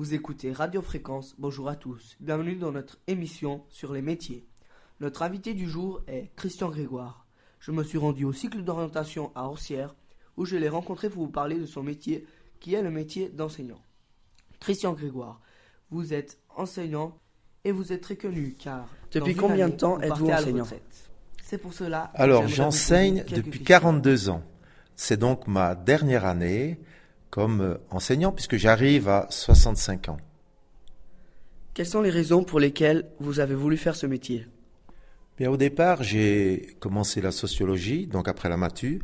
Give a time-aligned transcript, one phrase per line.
[0.00, 4.46] Vous écoutez Radio Fréquence, bonjour à tous, bienvenue dans notre émission sur les métiers.
[4.98, 7.26] Notre invité du jour est Christian Grégoire.
[7.58, 9.94] Je me suis rendu au cycle d'orientation à Orsières
[10.38, 12.26] où je l'ai rencontré pour vous parler de son métier
[12.60, 13.82] qui est le métier d'enseignant.
[14.58, 15.42] Christian Grégoire,
[15.90, 17.18] vous êtes enseignant
[17.64, 18.88] et vous êtes très connu car...
[19.12, 20.66] Depuis combien de temps vous êtes-vous enseignant.
[21.42, 22.10] C'est pour cela...
[22.16, 23.64] que Alors, j'enseigne depuis questions.
[23.66, 24.42] 42 ans.
[24.96, 26.80] C'est donc ma dernière année
[27.30, 30.18] comme euh, enseignant puisque j'arrive à 65 ans.
[31.74, 34.46] Quelles sont les raisons pour lesquelles vous avez voulu faire ce métier?
[35.38, 39.00] Bien, au départ, j'ai commencé la sociologie, donc après la matu,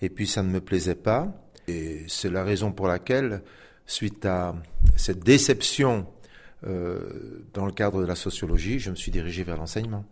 [0.00, 1.28] et puis ça ne me plaisait pas.
[1.68, 3.42] Et c'est la raison pour laquelle,
[3.84, 4.54] suite à
[4.96, 6.06] cette déception
[6.66, 10.04] euh, dans le cadre de la sociologie, je me suis dirigé vers l'enseignement.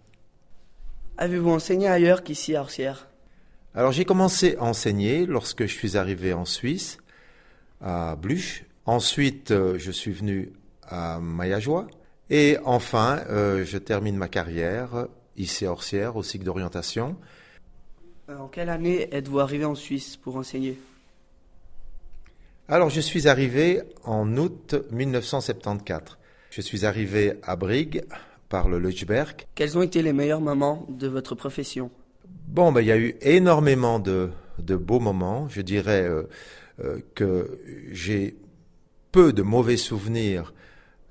[1.17, 3.09] Avez-vous enseigné ailleurs qu'ici à Orsières
[3.75, 6.99] Alors j'ai commencé à enseigner lorsque je suis arrivé en Suisse,
[7.83, 8.65] à Bluch.
[8.87, 11.87] Ensuite, euh, je suis venu à Mayajoie.
[12.31, 17.17] Et enfin, euh, je termine ma carrière ici à Orsières, au cycle d'orientation.
[18.29, 20.79] Euh, En quelle année êtes-vous arrivé en Suisse pour enseigner?
[22.69, 26.17] Alors je suis arrivé en août 1974.
[26.51, 28.05] Je suis arrivé à Brigue
[28.49, 29.47] par le Leuchberg.
[29.55, 31.91] Quels ont été les meilleurs moments de votre profession?
[32.47, 35.49] Bon, ben, il y a eu énormément de, de beaux moments.
[35.49, 36.25] Je dirais euh,
[37.15, 38.37] que j'ai
[39.13, 40.53] peu de mauvais souvenirs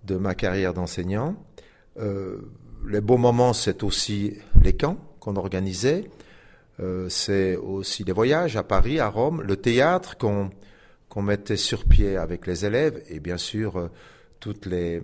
[0.03, 1.35] de ma carrière d'enseignant.
[1.97, 2.41] Euh,
[2.87, 6.09] les beaux moments, c'est aussi les camps qu'on organisait.
[6.79, 12.17] Euh, c'est aussi les voyages à Paris, à Rome, le théâtre qu'on mettait sur pied
[12.17, 13.87] avec les élèves et bien sûr euh,
[14.39, 15.01] toutes les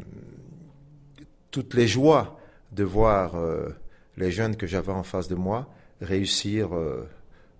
[1.51, 2.39] toutes les joies
[2.71, 3.69] de voir euh,
[4.15, 5.69] les jeunes que j'avais en face de moi
[6.01, 7.07] réussir euh,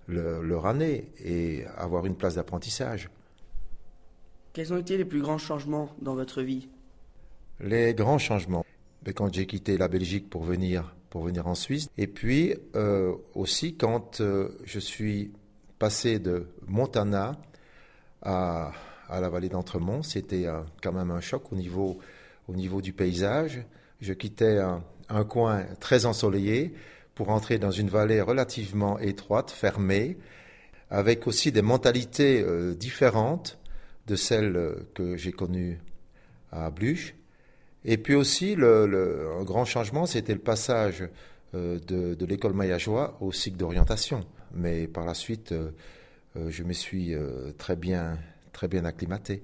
[0.08, 3.10] le- leur année et avoir une place d'apprentissage.
[4.54, 6.68] Quels ont été les plus grands changements dans votre vie?
[7.60, 8.66] Les grands changements.
[9.06, 13.16] Mais quand j'ai quitté la Belgique pour venir pour venir en Suisse, et puis euh,
[13.34, 15.32] aussi quand euh, je suis
[15.80, 17.32] passé de Montana
[18.22, 18.74] à,
[19.08, 21.98] à la vallée d'Entremont, c'était euh, quand même un choc au niveau
[22.50, 23.64] au niveau du paysage.
[24.02, 26.74] Je quittais un, un coin très ensoleillé
[27.18, 30.20] pour entrer dans une vallée relativement étroite, fermée,
[30.92, 33.58] avec aussi des mentalités euh, différentes
[34.06, 35.80] de celles euh, que j'ai connues
[36.52, 37.16] à Bluch.
[37.86, 41.10] Et puis aussi, le, un grand changement, c'était le passage
[41.56, 44.24] euh, de, l'école Mayajoie au cycle d'orientation.
[44.54, 45.56] Mais par la suite,
[46.36, 47.16] je me suis
[47.58, 48.18] très bien,
[48.54, 49.44] très bien acclimaté.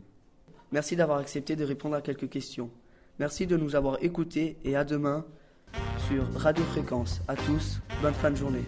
[0.71, 2.69] Merci d'avoir accepté de répondre à quelques questions.
[3.19, 5.25] Merci de nous avoir écoutés et à demain
[6.07, 7.21] sur Radio Fréquence.
[7.27, 8.63] À tous, bonne fin de journée.